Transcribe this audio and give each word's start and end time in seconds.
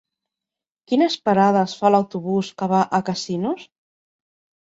Quines 0.91 1.17
parades 1.29 1.75
fa 1.81 1.91
l'autobús 1.95 2.49
que 2.63 2.71
va 2.71 2.79
a 2.99 3.01
Casinos? 3.11 3.67